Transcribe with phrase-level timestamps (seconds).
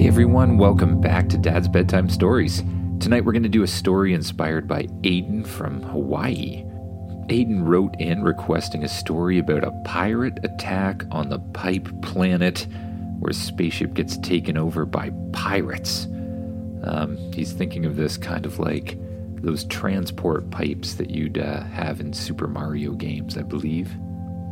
[0.00, 2.62] Hey everyone, welcome back to Dad's Bedtime Stories.
[3.00, 6.64] Tonight we're going to do a story inspired by Aiden from Hawaii.
[7.28, 12.66] Aiden wrote in requesting a story about a pirate attack on the Pipe Planet
[13.18, 16.06] where a spaceship gets taken over by pirates.
[16.82, 18.96] Um, he's thinking of this kind of like
[19.42, 23.94] those transport pipes that you'd uh, have in Super Mario games, I believe.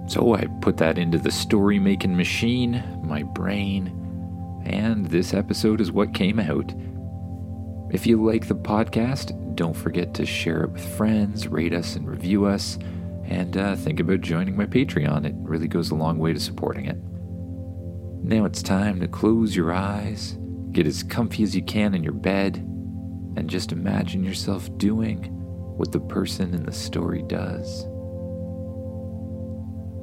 [0.09, 3.98] So I put that into the story making machine, my brain,
[4.65, 6.73] and this episode is what came out.
[7.91, 12.09] If you like the podcast, don't forget to share it with friends, rate us, and
[12.09, 12.79] review us,
[13.25, 15.25] and uh, think about joining my Patreon.
[15.25, 16.97] It really goes a long way to supporting it.
[18.23, 20.37] Now it's time to close your eyes,
[20.73, 22.57] get as comfy as you can in your bed,
[23.37, 25.25] and just imagine yourself doing
[25.79, 27.85] what the person in the story does.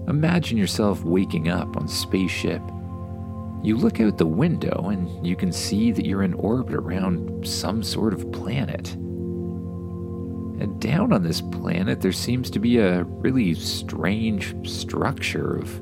[0.08, 2.62] Imagine yourself waking up on spaceship
[3.66, 7.82] you look out the window and you can see that you're in orbit around some
[7.82, 8.94] sort of planet.
[8.94, 15.82] And down on this planet, there seems to be a really strange structure of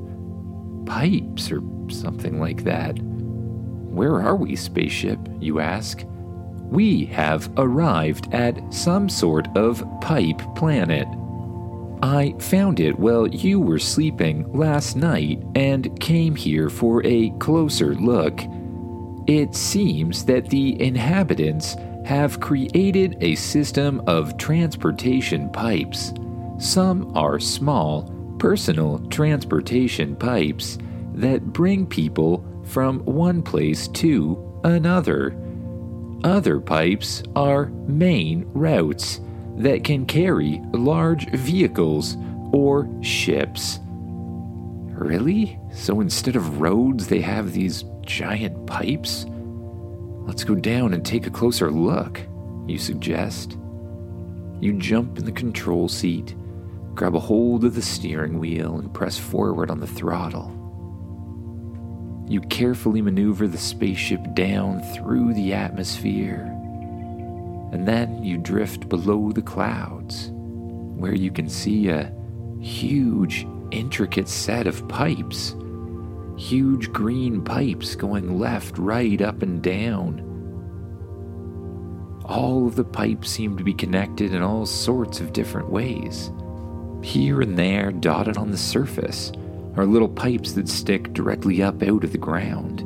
[0.85, 2.97] pipes or something like that.
[3.01, 5.19] Where are we, spaceship?
[5.39, 6.03] You ask.
[6.61, 11.07] We have arrived at some sort of pipe planet.
[12.03, 17.95] I found it while you were sleeping last night and came here for a closer
[17.95, 18.41] look.
[19.25, 26.13] It seems that the inhabitants have created a system of transportation pipes.
[26.57, 30.77] Some are small, personal transportation pipes
[31.13, 35.37] that bring people from one place to another.
[36.25, 39.21] Other pipes are main routes
[39.57, 42.17] that can carry large vehicles
[42.51, 43.79] or ships.
[43.83, 45.59] Really?
[45.73, 49.25] So instead of roads, they have these giant pipes?
[50.25, 52.21] Let's go down and take a closer look,
[52.67, 53.57] you suggest.
[54.59, 56.35] You jump in the control seat,
[56.95, 60.59] grab a hold of the steering wheel, and press forward on the throttle.
[62.29, 66.49] You carefully maneuver the spaceship down through the atmosphere
[67.73, 72.13] and then you drift below the clouds, where you can see a
[72.61, 75.55] huge, intricate set of pipes.
[76.37, 80.19] Huge green pipes going left, right, up, and down.
[82.25, 86.31] All of the pipes seem to be connected in all sorts of different ways.
[87.01, 89.31] Here and there, dotted on the surface,
[89.75, 92.83] are little pipes that stick directly up out of the ground.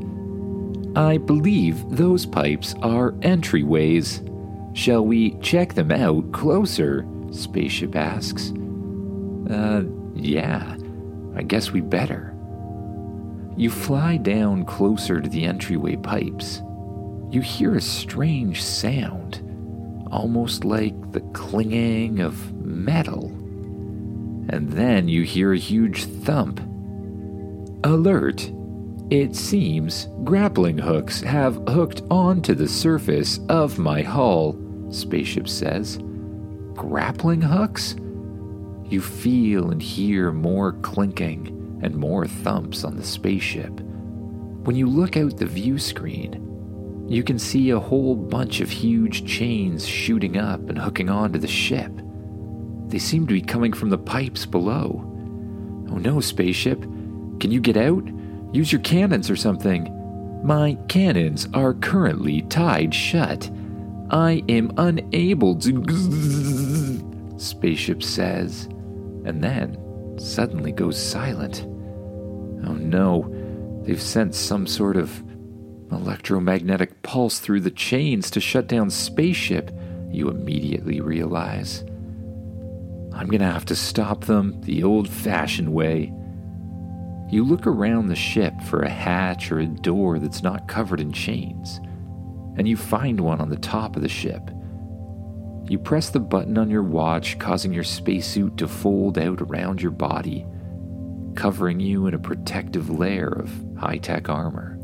[0.97, 4.23] I believe those pipes are entryways
[4.77, 7.03] Shall we check them out closer?
[7.31, 8.53] Spaceship asks.
[9.49, 10.77] Uh, yeah,
[11.35, 12.35] I guess we better.
[13.57, 16.61] You fly down closer to the entryway pipes.
[17.31, 19.41] You hear a strange sound,
[20.11, 23.29] almost like the clinging of metal.
[24.49, 26.59] And then you hear a huge thump.
[27.83, 28.51] Alert!
[29.09, 35.99] It seems grappling hooks have hooked onto the surface of my hull, Spaceship says.
[36.73, 37.95] Grappling hooks?
[38.85, 43.71] You feel and hear more clinking and more thumps on the spaceship.
[44.63, 46.43] When you look out the view screen,
[47.07, 51.47] you can see a whole bunch of huge chains shooting up and hooking onto the
[51.47, 51.91] ship.
[52.87, 55.03] They seem to be coming from the pipes below.
[55.89, 56.81] Oh no, spaceship.
[56.81, 58.05] Can you get out?
[58.53, 59.93] Use your cannons or something.
[60.43, 63.49] My cannons are currently tied shut.
[64.09, 67.37] I am unable to.
[67.37, 68.65] Spaceship says,
[69.25, 69.77] and then
[70.17, 71.63] suddenly goes silent.
[72.65, 75.23] Oh no, they've sent some sort of
[75.91, 79.71] electromagnetic pulse through the chains to shut down Spaceship,
[80.09, 81.83] you immediately realize.
[83.13, 86.13] I'm gonna have to stop them the old fashioned way.
[87.29, 91.11] You look around the ship for a hatch or a door that's not covered in
[91.11, 91.79] chains,
[92.57, 94.49] and you find one on the top of the ship.
[95.69, 99.91] You press the button on your watch, causing your spacesuit to fold out around your
[99.91, 100.45] body,
[101.35, 104.77] covering you in a protective layer of high tech armor.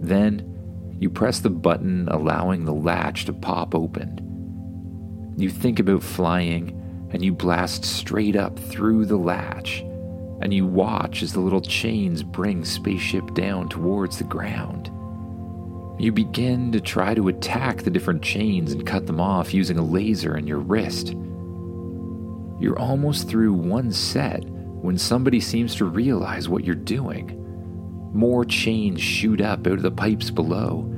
[0.00, 5.34] Then, you press the button, allowing the latch to pop open.
[5.36, 9.84] You think about flying, and you blast straight up through the latch
[10.40, 14.90] and you watch as the little chains bring spaceship down towards the ground.
[15.98, 19.84] You begin to try to attack the different chains and cut them off using a
[19.84, 21.14] laser in your wrist.
[22.60, 27.42] You're almost through one set when somebody seems to realize what you're doing.
[28.12, 30.92] More chains shoot up out of the pipes below,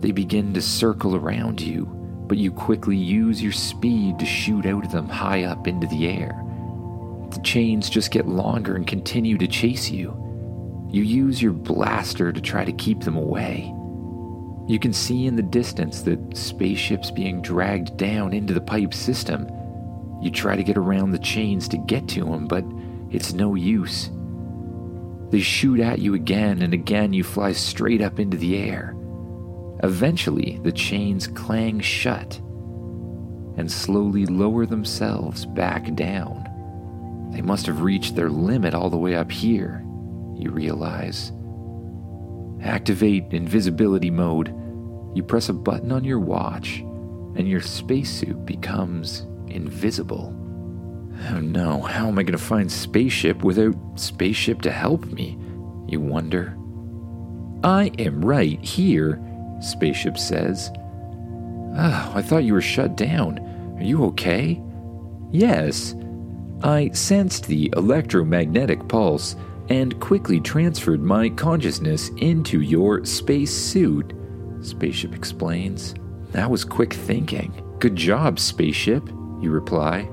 [0.00, 1.86] They begin to circle around you,
[2.28, 6.06] but you quickly use your speed to shoot out of them high up into the
[6.08, 6.40] air.
[7.30, 10.27] The chains just get longer and continue to chase you.
[10.90, 13.74] You use your blaster to try to keep them away.
[14.68, 19.48] You can see in the distance that spaceships being dragged down into the pipe system.
[20.22, 22.64] You try to get around the chains to get to them, but
[23.10, 24.10] it's no use.
[25.30, 28.94] They shoot at you again, and again you fly straight up into the air.
[29.82, 32.40] Eventually, the chains clang shut
[33.56, 36.44] and slowly lower themselves back down.
[37.32, 39.84] They must have reached their limit all the way up here,
[40.38, 41.32] you realize.
[42.62, 44.48] Activate invisibility mode.
[45.14, 46.78] You press a button on your watch,
[47.36, 50.34] and your spacesuit becomes invisible.
[51.30, 55.38] Oh no, how am I going to find spaceship without spaceship to help me?
[55.88, 56.56] You wonder.
[57.64, 59.20] I am right here,
[59.60, 60.70] spaceship says.
[61.76, 63.38] Oh, I thought you were shut down.
[63.78, 64.62] Are you okay?
[65.32, 65.94] Yes.
[66.62, 69.36] I sensed the electromagnetic pulse
[69.68, 74.14] and quickly transferred my consciousness into your space suit,
[74.62, 75.94] Spaceship explains.
[76.32, 77.52] That was quick thinking.
[77.78, 79.08] Good job, Spaceship,
[79.40, 80.08] you reply.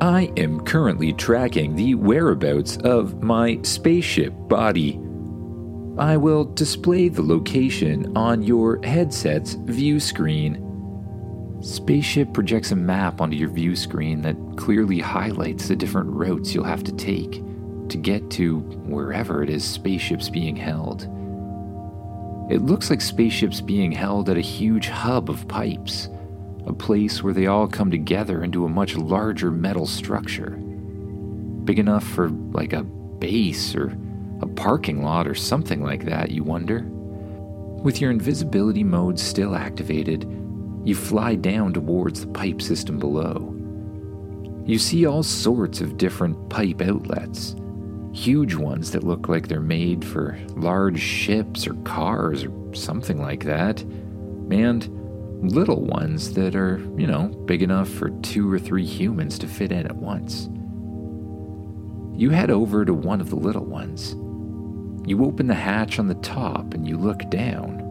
[0.00, 5.00] I am currently tracking the whereabouts of my spaceship body.
[5.96, 10.62] I will display the location on your headset's view screen.
[11.62, 16.64] Spaceship projects a map onto your view screen that clearly highlights the different routes you'll
[16.64, 17.45] have to take
[17.90, 21.08] to get to wherever it is spaceships being held.
[22.50, 26.08] It looks like spaceships being held at a huge hub of pipes,
[26.66, 30.50] a place where they all come together into a much larger metal structure.
[31.64, 33.96] Big enough for like a base or
[34.42, 36.84] a parking lot or something like that, you wonder.
[37.82, 40.24] With your invisibility mode still activated,
[40.84, 43.52] you fly down towards the pipe system below.
[44.66, 47.56] You see all sorts of different pipe outlets
[48.16, 53.44] huge ones that look like they're made for large ships or cars or something like
[53.44, 53.82] that,
[54.50, 54.88] and
[55.52, 59.70] little ones that are, you know, big enough for two or three humans to fit
[59.70, 60.48] in at once.
[62.18, 64.14] You head over to one of the little ones.
[65.06, 67.82] You open the hatch on the top and you look down.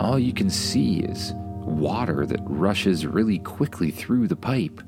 [0.00, 4.82] All you can see is water that rushes really quickly through the pipe.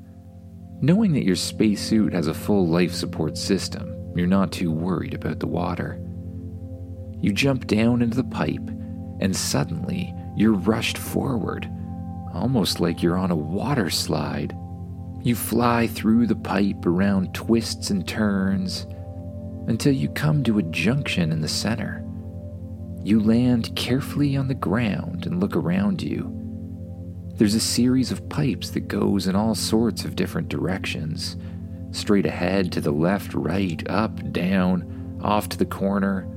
[0.81, 5.39] Knowing that your spacesuit has a full life support system, you're not too worried about
[5.39, 5.99] the water.
[7.19, 8.67] You jump down into the pipe,
[9.19, 11.69] and suddenly you're rushed forward,
[12.33, 14.55] almost like you're on a water slide.
[15.21, 18.85] You fly through the pipe around twists and turns
[19.67, 22.03] until you come to a junction in the center.
[23.03, 26.33] You land carefully on the ground and look around you.
[27.35, 31.35] There's a series of pipes that goes in all sorts of different directions
[31.91, 36.27] straight ahead, to the left, right, up, down, off to the corner.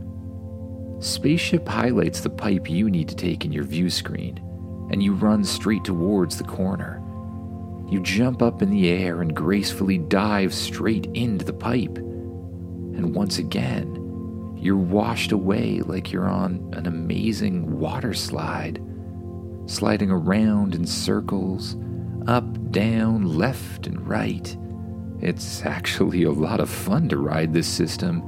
[1.00, 4.38] Spaceship highlights the pipe you need to take in your view screen,
[4.90, 7.02] and you run straight towards the corner.
[7.88, 11.96] You jump up in the air and gracefully dive straight into the pipe.
[11.96, 13.96] And once again,
[14.56, 18.80] you're washed away like you're on an amazing water slide,
[19.66, 21.76] sliding around in circles,
[22.26, 24.56] up, down, left, and right.
[25.22, 28.20] It's actually a lot of fun to ride this system.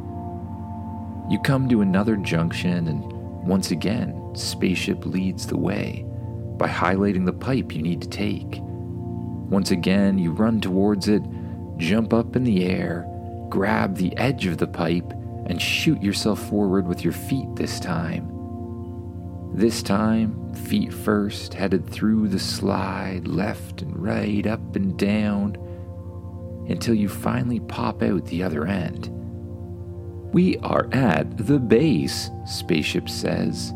[1.30, 3.02] You come to another junction, and
[3.46, 6.04] once again, Spaceship leads the way
[6.58, 8.58] by highlighting the pipe you need to take.
[8.60, 11.22] Once again, you run towards it,
[11.78, 13.06] jump up in the air,
[13.48, 15.10] grab the edge of the pipe,
[15.46, 18.28] and shoot yourself forward with your feet this time.
[19.54, 25.56] This time, feet first, headed through the slide, left and right, up and down
[26.68, 29.08] until you finally pop out the other end.
[30.32, 33.72] We are at the base, Spaceship says.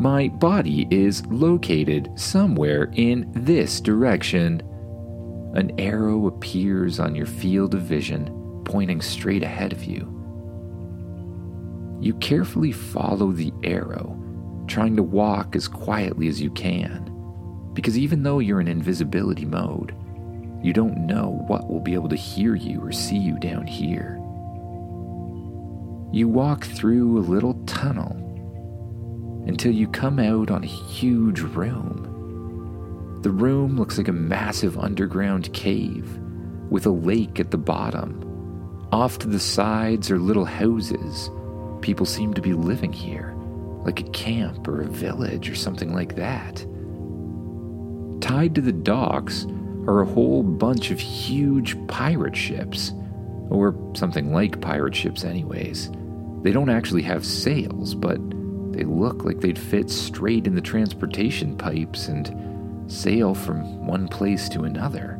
[0.00, 4.60] My body is located somewhere in this direction.
[5.54, 10.08] An arrow appears on your field of vision, pointing straight ahead of you.
[12.00, 14.18] You carefully follow the arrow,
[14.66, 19.94] trying to walk as quietly as you can, because even though you're in invisibility mode,
[20.62, 24.16] you don't know what will be able to hear you or see you down here.
[26.12, 28.16] You walk through a little tunnel
[29.46, 33.20] until you come out on a huge room.
[33.22, 36.18] The room looks like a massive underground cave
[36.70, 38.88] with a lake at the bottom.
[38.92, 41.30] Off to the sides are little houses.
[41.80, 43.34] People seem to be living here,
[43.84, 46.64] like a camp or a village or something like that.
[48.20, 49.46] Tied to the docks
[49.86, 52.92] are a whole bunch of huge pirate ships,
[53.50, 55.90] or something like pirate ships, anyways.
[56.42, 58.18] They don't actually have sails, but
[58.72, 64.48] they look like they'd fit straight in the transportation pipes and sail from one place
[64.50, 65.18] to another.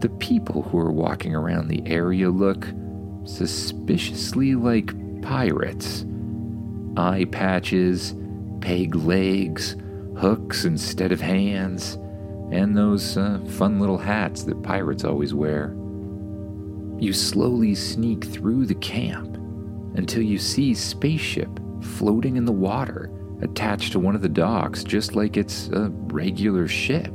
[0.00, 2.66] The people who are walking around the area look
[3.24, 4.92] suspiciously like
[5.22, 6.04] pirates.
[6.96, 8.14] Eye patches,
[8.60, 9.76] peg legs,
[10.16, 11.98] hooks instead of hands,
[12.50, 15.74] and those uh, fun little hats that pirates always wear.
[16.98, 19.36] You slowly sneak through the camp
[19.94, 21.48] until you see spaceship
[21.82, 23.10] floating in the water
[23.42, 27.12] attached to one of the docks just like it's a regular ship.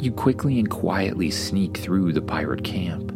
[0.00, 3.12] You quickly and quietly sneak through the pirate camp,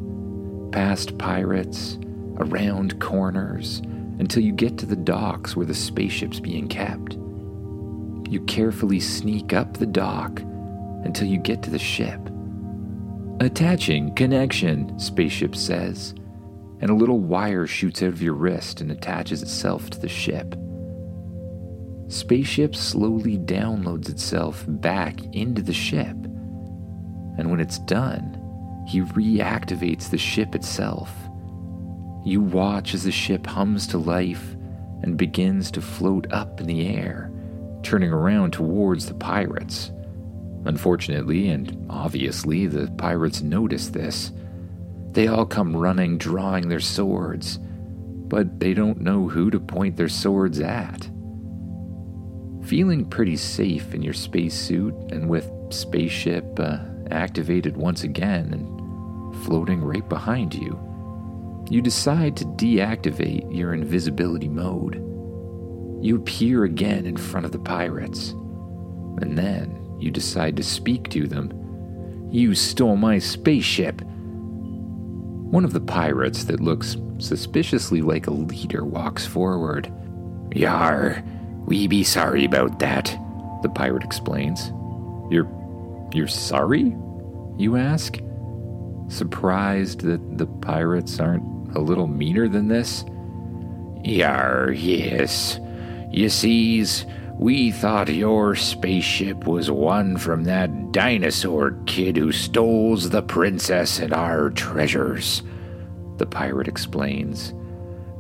[0.72, 1.98] past pirates,
[2.38, 3.80] around corners,
[4.18, 7.14] until you get to the docks where the spaceship's being kept.
[8.30, 10.42] You carefully sneak up the dock
[11.06, 12.20] until you get to the ship.
[13.40, 16.14] Attaching connection, spaceship says,
[16.80, 20.54] and a little wire shoots out of your wrist and attaches itself to the ship.
[22.08, 26.16] Spaceship slowly downloads itself back into the ship
[27.38, 28.42] and when it's done,
[28.86, 31.12] he reactivates the ship itself.
[32.24, 34.56] You watch as the ship hums to life
[35.02, 37.30] and begins to float up in the air,
[37.82, 39.92] turning around towards the pirates.
[40.66, 44.32] Unfortunately, and obviously, the pirates notice this.
[45.12, 50.08] They all come running, drawing their swords, but they don't know who to point their
[50.08, 51.08] swords at.
[52.64, 56.78] Feeling pretty safe in your spacesuit and with spaceship uh,
[57.12, 60.76] activated once again and floating right behind you.
[61.70, 64.96] You decide to deactivate your invisibility mode.
[66.04, 71.26] You appear again in front of the pirates, and then you decide to speak to
[71.26, 72.28] them.
[72.30, 74.00] You stole my spaceship.
[74.02, 79.92] One of the pirates that looks suspiciously like a leader walks forward.
[80.54, 81.22] Yar,
[81.66, 83.16] we be sorry about that,
[83.62, 84.72] the pirate explains.
[85.30, 85.50] You're
[86.12, 86.96] you're sorry?
[87.58, 88.18] You ask?
[89.08, 93.04] Surprised that the pirates aren't a little meaner than this?
[94.04, 95.58] Yar, yes.
[96.10, 97.06] You sees,
[97.38, 104.12] we thought your spaceship was one from that dinosaur kid who stole the princess and
[104.12, 105.42] our treasures,
[106.16, 107.52] the pirate explains.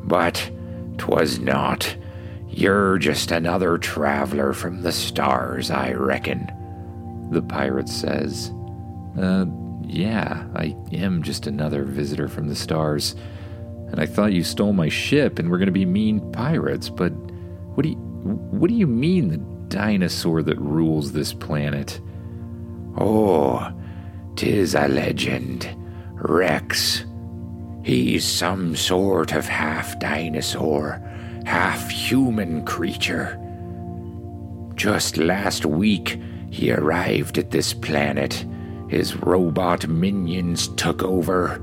[0.04, 0.50] But
[0.98, 1.96] 'twas not.
[2.48, 6.50] You're just another traveler from the stars, I reckon
[7.30, 8.52] the pirate says.
[9.18, 9.46] Uh,
[9.82, 13.14] yeah, I am just another visitor from the stars.
[13.90, 17.12] And I thought you stole my ship and we're going to be mean pirates, but
[17.74, 22.00] what do you what do you mean the dinosaur that rules this planet?
[22.98, 23.72] Oh,
[24.36, 25.68] tis a legend.
[26.14, 27.04] Rex.
[27.84, 31.00] He's some sort of half dinosaur,
[31.44, 33.40] half human creature.
[34.74, 38.44] Just last week, he arrived at this planet,
[38.88, 41.62] his robot minions took over,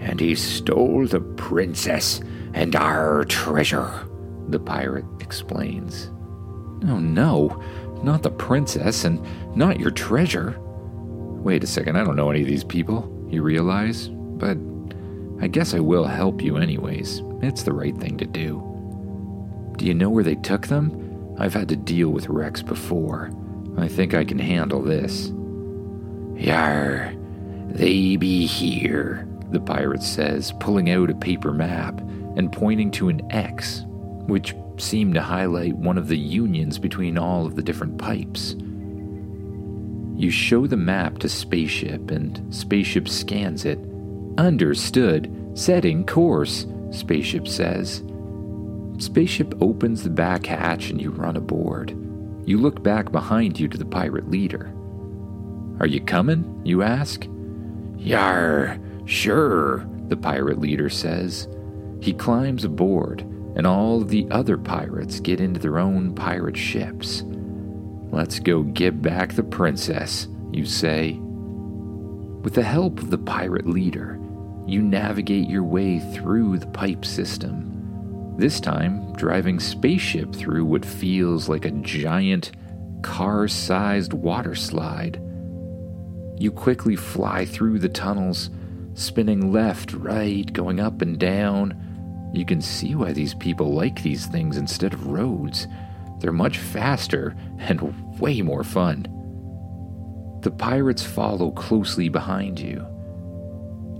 [0.00, 2.20] and he stole the princess
[2.54, 4.05] and our treasure,
[4.48, 6.10] the pirate explains.
[6.88, 7.62] Oh no,
[8.02, 9.20] not the princess and
[9.56, 10.56] not your treasure.
[10.60, 14.58] Wait a second, I don't know any of these people, you realize, but
[15.40, 17.22] I guess I will help you anyways.
[17.42, 18.62] It's the right thing to do.
[19.76, 21.34] Do you know where they took them?
[21.38, 23.30] I've had to deal with Rex before.
[23.76, 25.32] I think I can handle this.
[26.34, 27.14] Yar,
[27.68, 32.00] they be here, the pirate says, pulling out a paper map
[32.36, 33.85] and pointing to an X,
[34.26, 38.54] which seemed to highlight one of the unions between all of the different pipes.
[40.16, 43.78] You show the map to Spaceship, and Spaceship scans it.
[44.38, 45.32] Understood.
[45.54, 48.02] Setting course, Spaceship says.
[48.98, 51.90] Spaceship opens the back hatch and you run aboard.
[52.46, 54.72] You look back behind you to the pirate leader.
[55.80, 56.62] Are you coming?
[56.64, 57.26] You ask.
[57.98, 61.48] Yar, sure, the pirate leader says.
[62.00, 67.24] He climbs aboard, and all the other pirates get into their own pirate ships.
[68.12, 71.12] Let's go get back the princess, you say.
[72.42, 74.20] With the help of the pirate leader,
[74.66, 77.72] you navigate your way through the pipe system
[78.36, 82.52] this time, driving spaceship through what feels like a giant,
[83.02, 85.20] car sized water slide.
[86.36, 88.50] You quickly fly through the tunnels,
[88.92, 91.82] spinning left, right, going up and down,
[92.32, 95.66] You can see why these people like these things instead of roads.
[96.18, 99.06] They're much faster and way more fun.
[100.42, 102.86] The pirates follow closely behind you.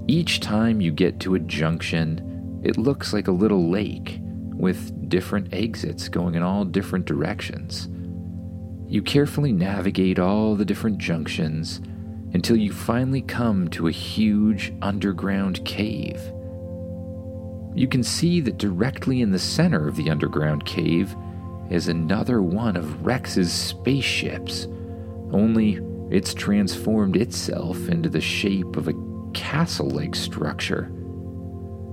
[0.07, 4.21] Each time you get to a junction, it looks like a little lake
[4.55, 7.89] with different exits going in all different directions.
[8.89, 11.81] You carefully navigate all the different junctions
[12.33, 16.21] until you finally come to a huge underground cave.
[17.77, 21.15] You can see that directly in the center of the underground cave
[21.71, 24.67] is another one of Rex's spaceships,
[25.31, 25.79] only
[26.11, 28.95] it's transformed itself into the shape of a
[29.35, 30.91] castle like structure.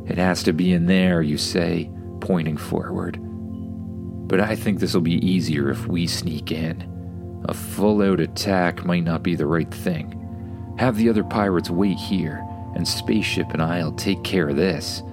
[0.08, 3.20] It has to be in there, you say, pointing forward.
[3.22, 6.90] But I think this'll be easier if we sneak in.
[7.50, 10.76] A full out attack might not be the right thing.
[10.78, 12.42] Have the other pirates wait here,
[12.76, 15.04] and Spaceship and I'll take care of this.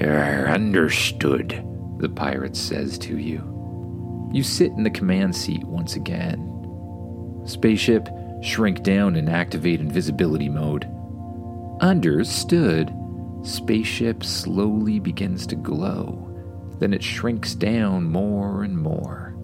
[0.00, 1.64] You're understood,
[1.98, 4.30] the pirate says to you.
[4.32, 7.42] You sit in the command seat once again.
[7.44, 8.08] Spaceship,
[8.40, 10.86] shrink down and activate invisibility mode.
[11.80, 12.94] Understood.
[13.42, 16.24] Spaceship slowly begins to glow.
[16.78, 19.34] Then it shrinks down more and more.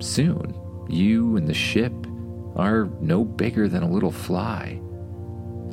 [0.00, 1.92] Soon, you and the ship
[2.56, 4.80] are no bigger than a little fly.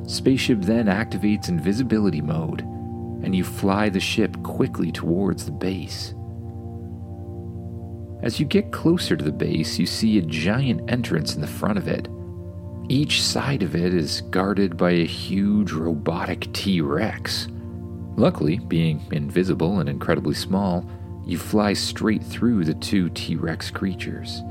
[0.05, 2.63] Spaceship then activates invisibility mode,
[3.24, 6.14] and you fly the ship quickly towards the base.
[8.22, 11.78] As you get closer to the base, you see a giant entrance in the front
[11.78, 12.08] of it.
[12.90, 17.48] Each side of it is guarded by a huge robotic T Rex.
[18.18, 20.90] Luckily, being invisible and incredibly small,
[21.26, 24.42] you fly straight through the two T Rex creatures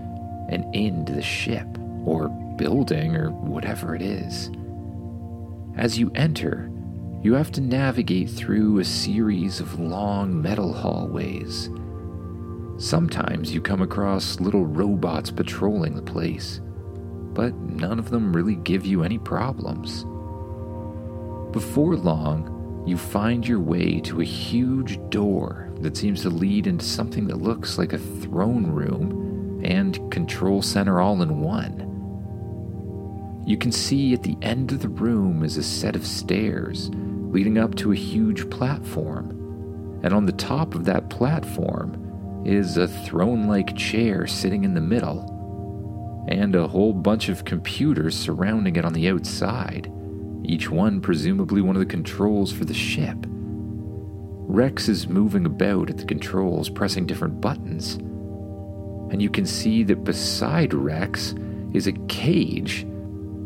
[0.48, 1.66] and into the ship,
[2.06, 4.50] or building, or whatever it is.
[5.76, 6.70] As you enter,
[7.20, 11.68] you have to navigate through a series of long metal hallways.
[12.76, 16.60] Sometimes you come across little robots patrolling the place,
[17.34, 20.04] but none of them really give you any problems.
[21.52, 26.84] Before long, you find your way to a huge door that seems to lead into
[26.84, 31.84] something that looks like a throne room and control center all in one.
[33.44, 36.90] You can see at the end of the room is a set of stairs
[37.30, 39.30] leading up to a huge platform,
[40.02, 44.80] and on the top of that platform is a throne like chair sitting in the
[44.80, 49.92] middle, and a whole bunch of computers surrounding it on the outside,
[50.44, 53.16] each one presumably one of the controls for the ship.
[54.50, 57.96] Rex is moving about at the controls, pressing different buttons,
[59.12, 61.34] and you can see that beside Rex
[61.74, 62.86] is a cage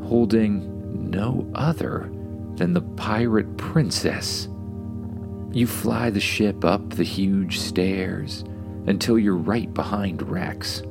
[0.05, 2.12] holding no other
[2.57, 4.49] than the pirate princess.
[5.53, 8.45] You fly the ship up the huge stairs
[8.87, 10.83] until you're right behind Rex.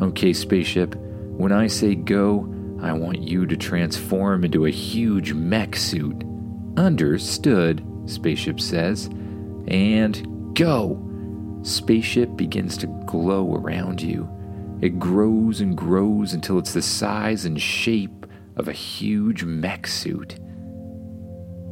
[0.00, 5.76] Okay, spaceship, when I say go, I want you to transform into a huge mech
[5.76, 6.24] suit.
[6.76, 9.06] Understood, Spaceship says.
[9.68, 11.06] And go!
[11.62, 14.28] Spaceship begins to glow around you.
[14.80, 20.38] It grows and grows until it's the size and shape of a huge mech suit.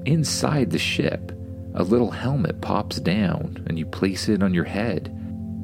[0.09, 1.33] Inside the ship,
[1.75, 5.15] a little helmet pops down and you place it on your head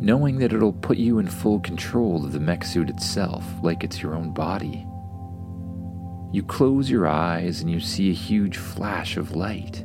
[0.03, 4.03] knowing that it'll put you in full control of the mech suit itself, like it's
[4.03, 4.87] your own body.
[6.31, 9.83] You close your eyes and you see a huge flash of light.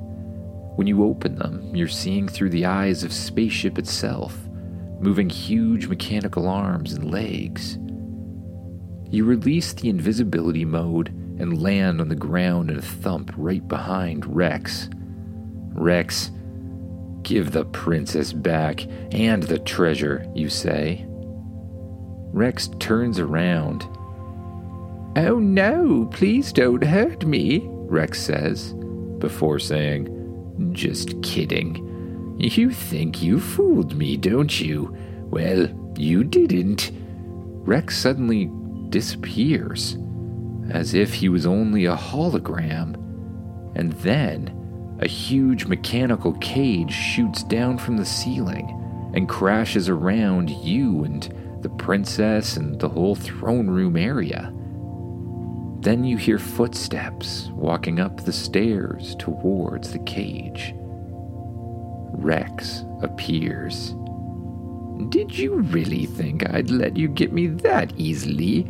[0.76, 4.38] When you open them, you're seeing through the eyes of spaceship itself,
[5.00, 7.78] moving huge mechanical arms and legs.
[9.10, 14.25] You release the invisibility mode and land on the ground in a thump right behind
[14.25, 14.89] Rex.
[15.73, 16.32] Rex,
[17.23, 21.06] Give the princess back and the treasure, you say.
[22.32, 23.84] Rex turns around.
[25.15, 28.73] Oh no, please don't hurt me, Rex says,
[29.19, 31.86] before saying, Just kidding.
[32.39, 34.95] You think you fooled me, don't you?
[35.23, 36.91] Well, you didn't.
[36.93, 38.49] Rex suddenly
[38.89, 39.97] disappears,
[40.71, 42.95] as if he was only a hologram.
[43.75, 48.75] And then a huge mechanical cage shoots down from the ceiling
[49.15, 54.53] and crashes around you and the princess and the whole throne room area.
[55.82, 60.73] Then you hear footsteps walking up the stairs towards the cage.
[62.12, 63.95] Rex appears.
[65.08, 68.67] Did you really think I'd let you get me that easily?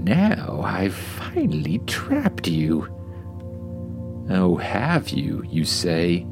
[0.00, 2.88] Now I've finally trapped you.
[4.30, 6.26] Oh, have you, you say?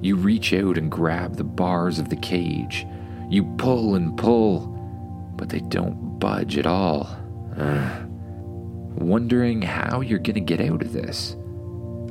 [0.00, 2.86] You reach out and grab the bars of the cage.
[3.28, 4.66] You pull and pull,
[5.36, 7.08] but they don't budge at all.
[7.56, 8.08] Ugh.
[8.96, 11.36] Wondering how you're going to get out of this.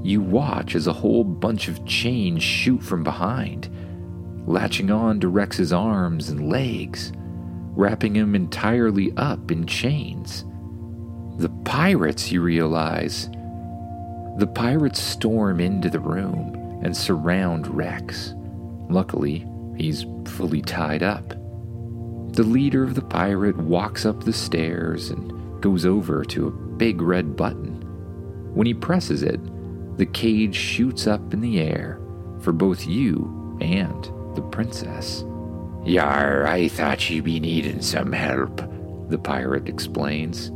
[0.04, 3.70] You watch as a whole bunch of chains shoot from behind,
[4.46, 10.46] latching on to Rex's arms and legs, wrapping him entirely up in chains.
[11.38, 13.30] The pirates, you realize.
[14.38, 18.34] The pirates storm into the room and surround Rex.
[18.89, 21.30] Luckily, he's fully tied up.
[22.34, 27.02] The leader of the pirate walks up the stairs and goes over to a big
[27.02, 27.82] red button.
[28.54, 29.39] When he presses it,
[29.98, 32.00] the cage shoots up in the air
[32.39, 34.04] for both you and
[34.36, 35.24] the princess.
[35.86, 38.62] Yar, I thought you'd be needing some help,
[39.10, 40.52] the pirate explains.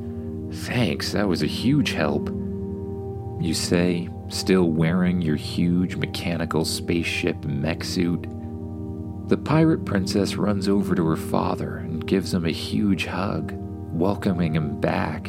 [0.52, 2.30] Thanks, that was a huge help.
[3.40, 8.28] You say, still wearing your huge mechanical spaceship mech suit.
[9.28, 13.54] The pirate princess runs over to her father and gives him a huge hug,
[13.92, 15.26] welcoming him back.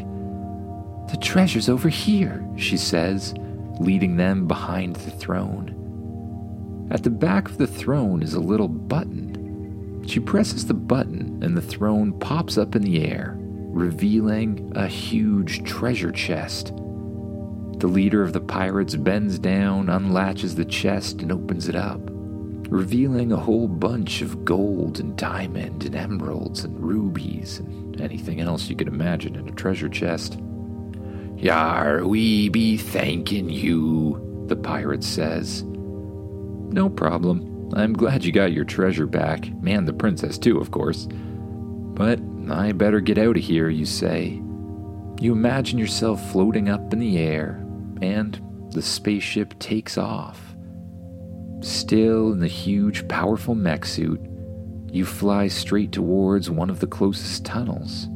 [1.11, 3.35] The treasure's over here, she says,
[3.81, 6.89] leading them behind the throne.
[6.91, 10.05] At the back of the throne is a little button.
[10.07, 13.39] She presses the button, and the throne pops up in the air,
[13.77, 16.69] revealing a huge treasure chest.
[17.79, 22.01] The leader of the pirates bends down, unlatches the chest, and opens it up,
[22.71, 28.69] revealing a whole bunch of gold and diamond and emeralds and rubies and anything else
[28.69, 30.39] you could imagine in a treasure chest.
[31.37, 35.65] Yar, we be thanking you, the pirate says.
[35.65, 37.73] No problem.
[37.75, 41.07] I'm glad you got your treasure back, and the princess too, of course.
[41.11, 44.41] But I better get out of here, you say.
[45.21, 47.65] You imagine yourself floating up in the air,
[48.03, 48.41] and
[48.73, 50.55] the spaceship takes off.
[51.61, 54.21] Still in the huge, powerful mech suit,
[54.93, 58.09] you fly straight towards one of the closest tunnels.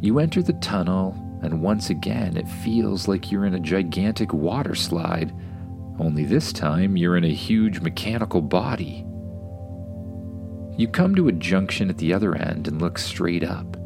[0.00, 4.74] You enter the tunnel, and once again it feels like you're in a gigantic water
[4.74, 5.32] slide,
[5.98, 9.06] only this time you're in a huge mechanical body.
[10.76, 13.76] You come to a junction at the other end and look straight up.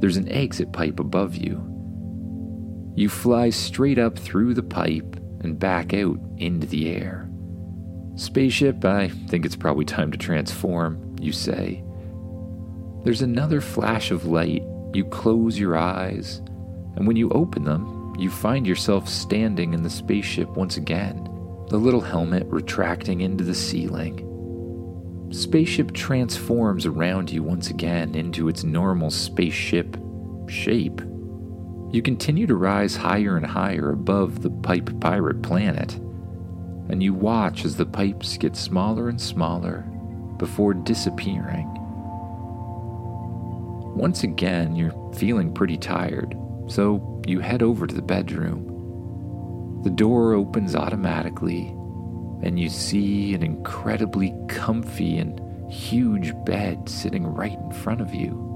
[0.00, 1.62] There's an exit pipe above you.
[2.96, 7.28] You fly straight up through the pipe and back out into the air.
[8.16, 11.82] Spaceship, I think it's probably time to transform, you say.
[13.04, 14.62] There's another flash of light.
[14.92, 16.38] You close your eyes,
[16.96, 21.24] and when you open them, you find yourself standing in the spaceship once again,
[21.68, 24.30] the little helmet retracting into the ceiling.
[25.34, 29.96] Spaceship transforms around you once again into its normal spaceship
[30.46, 31.00] shape.
[31.90, 35.94] You continue to rise higher and higher above the pipe pirate planet,
[36.88, 39.80] and you watch as the pipes get smaller and smaller
[40.38, 41.68] before disappearing.
[43.96, 46.36] Once again, you're feeling pretty tired,
[46.68, 49.80] so you head over to the bedroom.
[49.82, 51.74] The door opens automatically,
[52.44, 55.40] and you see an incredibly comfy and
[55.72, 58.52] huge bed sitting right in front of you.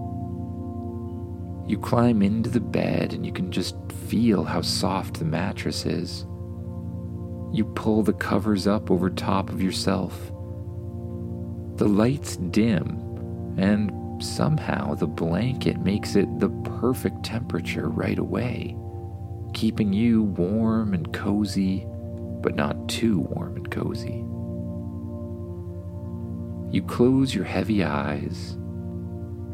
[1.67, 6.27] You climb into the bed and you can just feel how soft the mattress is.
[7.51, 10.15] You pull the covers up over top of yourself.
[11.77, 18.77] The lights dim, and somehow the blanket makes it the perfect temperature right away,
[19.55, 21.87] keeping you warm and cozy,
[22.41, 24.25] but not too warm and cozy.
[26.71, 28.53] You close your heavy eyes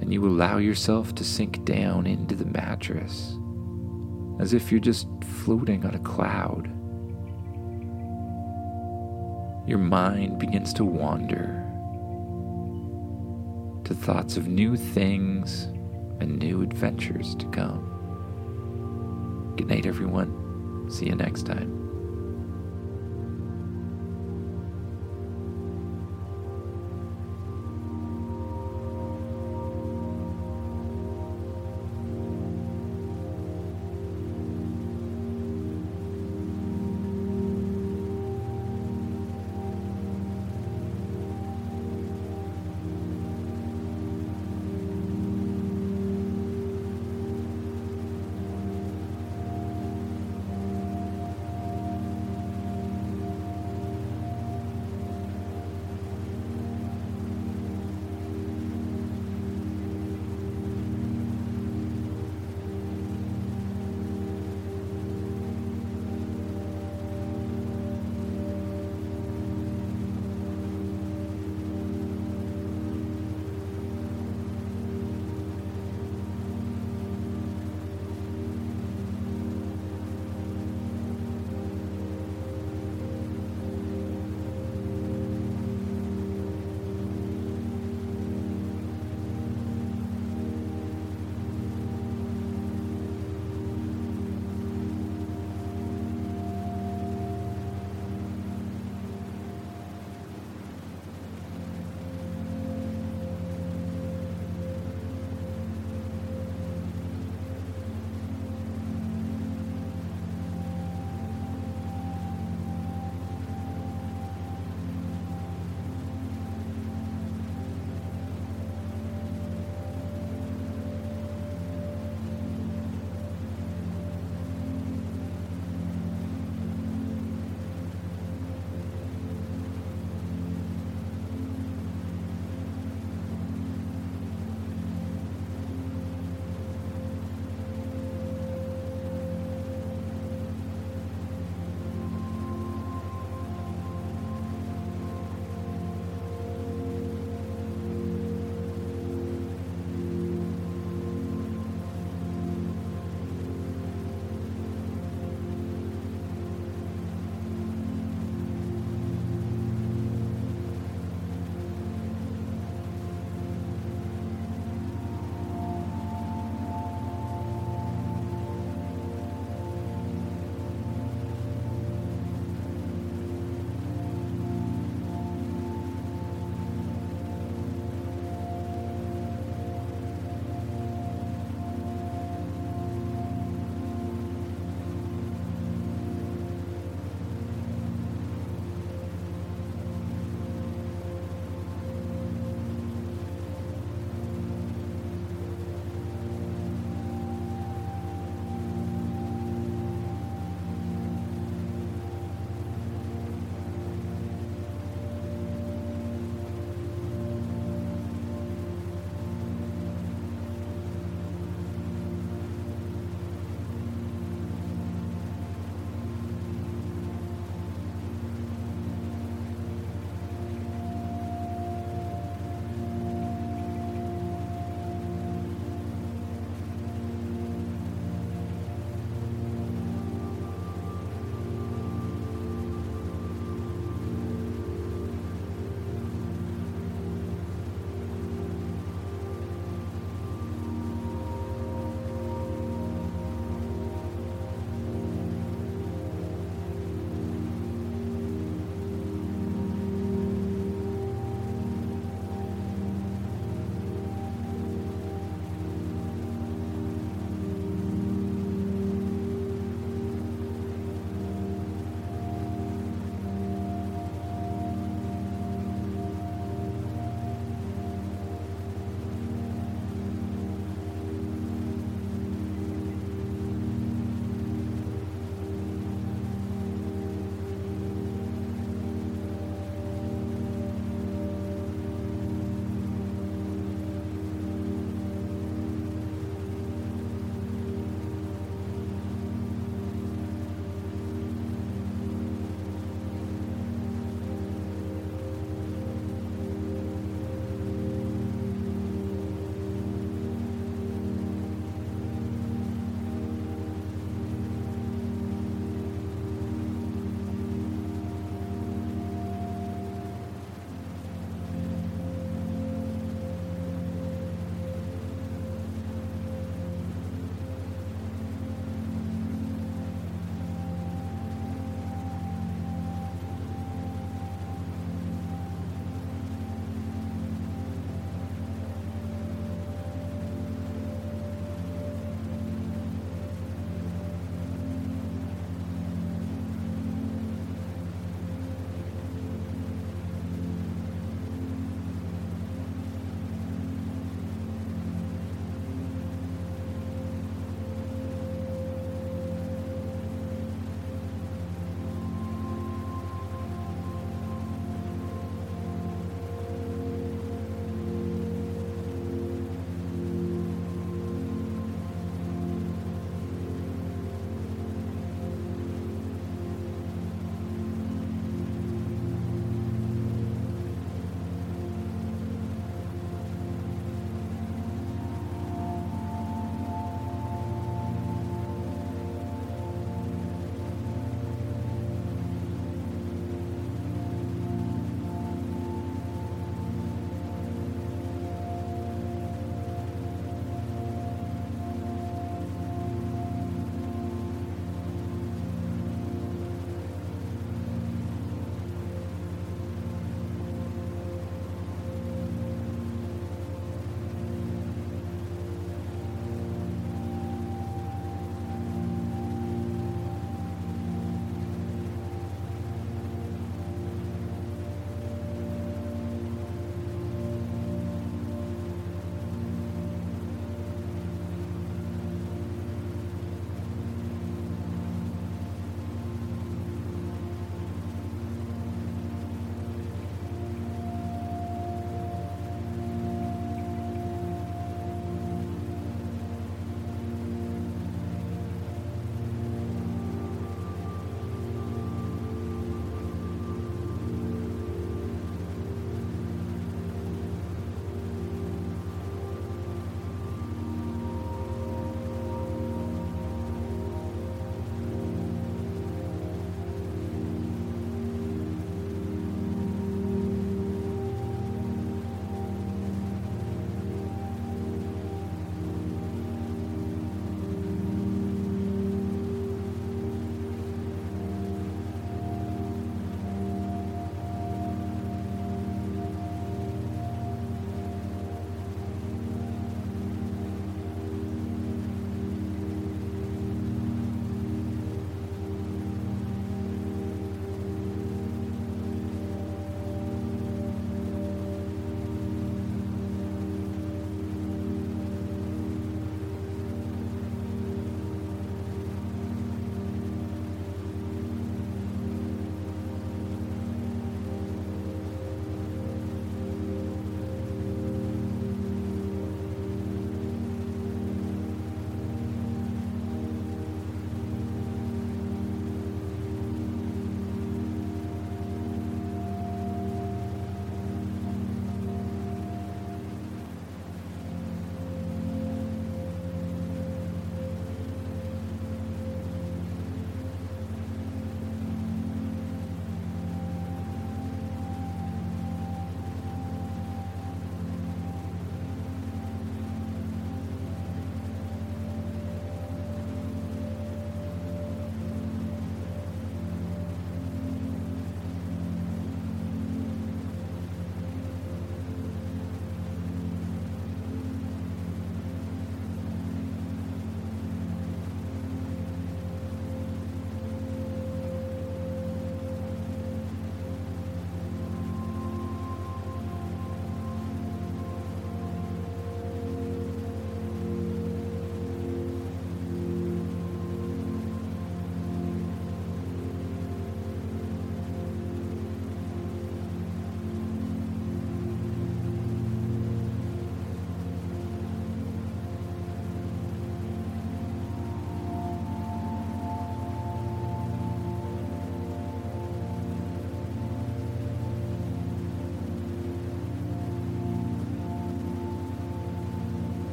[0.00, 3.36] and you allow yourself to sink down into the mattress
[4.40, 5.06] as if you're just
[5.44, 6.66] floating on a cloud.
[9.68, 11.58] Your mind begins to wander
[13.84, 15.64] to thoughts of new things
[16.20, 17.88] and new adventures to come.
[19.56, 20.88] Good night, everyone.
[20.90, 21.81] See you next time.